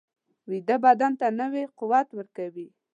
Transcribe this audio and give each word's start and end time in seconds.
ویده 0.49 0.75
بدن 0.85 1.11
ته 1.19 1.27
نوی 1.39 1.63
قوت 1.79 2.07
ورکوي 2.13 2.67